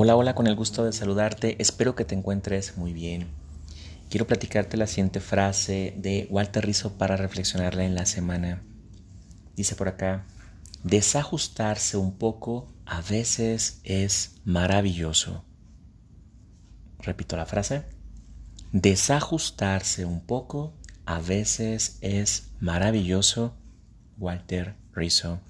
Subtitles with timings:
[0.00, 1.60] Hola, hola, con el gusto de saludarte.
[1.60, 3.26] Espero que te encuentres muy bien.
[4.08, 8.62] Quiero platicarte la siguiente frase de Walter Rizzo para reflexionarla en la semana.
[9.56, 10.24] Dice por acá,
[10.84, 15.44] desajustarse un poco a veces es maravilloso.
[17.00, 17.82] Repito la frase.
[18.70, 20.74] Desajustarse un poco
[21.06, 23.56] a veces es maravilloso.
[24.16, 25.40] Walter Rizzo.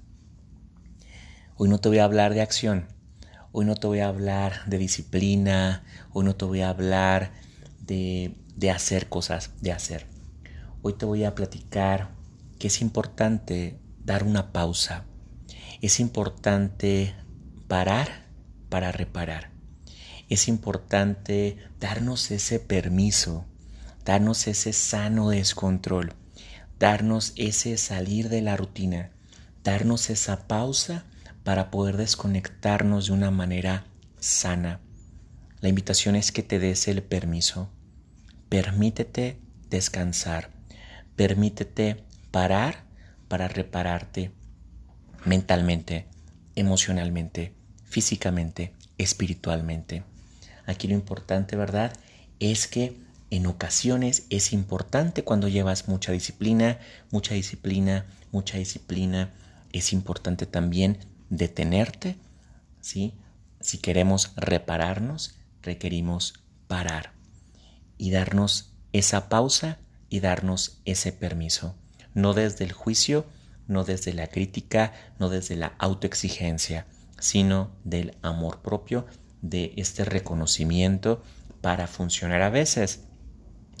[1.55, 2.98] Hoy no te voy a hablar de acción
[3.51, 7.31] Hoy no te voy a hablar de disciplina, hoy no te voy a hablar
[7.81, 10.05] de, de hacer cosas, de hacer.
[10.83, 12.11] Hoy te voy a platicar
[12.59, 15.05] que es importante dar una pausa.
[15.81, 17.15] Es importante
[17.67, 18.27] parar
[18.69, 19.49] para reparar.
[20.29, 23.45] Es importante darnos ese permiso,
[24.05, 26.13] darnos ese sano descontrol,
[26.77, 29.09] darnos ese salir de la rutina,
[29.63, 31.05] darnos esa pausa
[31.49, 33.87] para poder desconectarnos de una manera
[34.19, 34.81] sana.
[35.61, 37.71] La invitación es que te des el permiso.
[38.49, 40.51] Permítete descansar.
[41.15, 42.83] Permítete parar
[43.27, 44.31] para repararte
[45.25, 46.05] mentalmente,
[46.53, 50.03] emocionalmente, físicamente, espiritualmente.
[50.67, 51.93] Aquí lo importante, ¿verdad?
[52.39, 52.95] Es que
[53.31, 56.77] en ocasiones es importante cuando llevas mucha disciplina,
[57.09, 59.31] mucha disciplina, mucha disciplina.
[59.71, 62.17] Es importante también detenerte,
[62.81, 63.13] ¿sí?
[63.59, 66.33] Si queremos repararnos, requerimos
[66.67, 67.13] parar
[67.97, 71.75] y darnos esa pausa y darnos ese permiso.
[72.13, 73.25] No desde el juicio,
[73.67, 76.87] no desde la crítica, no desde la autoexigencia,
[77.19, 79.05] sino del amor propio,
[79.41, 81.23] de este reconocimiento
[81.61, 83.03] para funcionar a veces.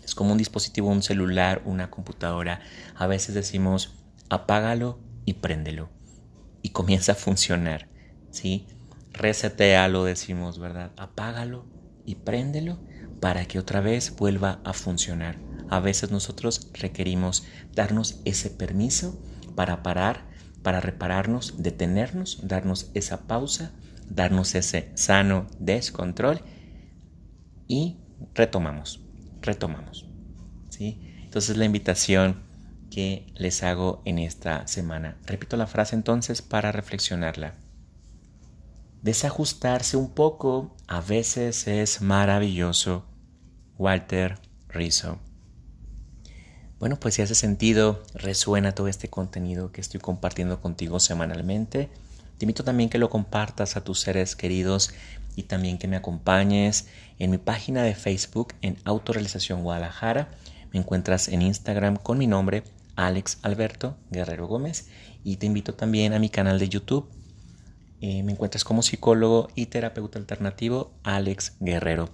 [0.03, 2.61] Es como un dispositivo, un celular, una computadora.
[2.95, 3.93] A veces decimos
[4.29, 5.98] apágalo y préndelo
[6.61, 7.87] y comienza a funcionar,
[8.31, 8.67] ¿sí?
[9.13, 10.91] Resetealo, decimos, ¿verdad?
[10.97, 11.65] Apágalo
[12.05, 12.79] y préndelo
[13.19, 15.37] para que otra vez vuelva a funcionar.
[15.69, 19.21] A veces nosotros requerimos darnos ese permiso
[19.55, 20.25] para parar,
[20.63, 23.71] para repararnos, detenernos, darnos esa pausa,
[24.09, 26.41] darnos ese sano descontrol
[27.67, 27.97] y
[28.33, 29.01] retomamos,
[29.41, 30.07] retomamos.
[30.69, 30.99] ¿sí?
[31.23, 32.48] Entonces la invitación
[32.89, 35.17] que les hago en esta semana.
[35.25, 37.53] Repito la frase entonces para reflexionarla.
[39.01, 43.05] Desajustarse un poco a veces es maravilloso.
[43.77, 45.19] Walter Rizzo.
[46.79, 51.89] Bueno, pues si hace sentido, resuena todo este contenido que estoy compartiendo contigo semanalmente,
[52.37, 54.93] te invito también que lo compartas a tus seres queridos
[55.35, 56.87] y también que me acompañes
[57.19, 60.29] en mi página de Facebook en Autorealización Guadalajara.
[60.71, 62.63] Me encuentras en Instagram con mi nombre,
[62.99, 64.89] Alex Alberto Guerrero Gómez
[65.23, 67.09] y te invito también a mi canal de YouTube.
[68.01, 72.09] Eh, me encuentras como psicólogo y terapeuta alternativo Alex Guerrero.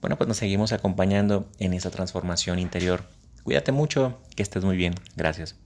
[0.00, 3.04] Bueno, pues nos seguimos acompañando en esa transformación interior.
[3.42, 4.94] Cuídate mucho, que estés muy bien.
[5.16, 5.56] Gracias.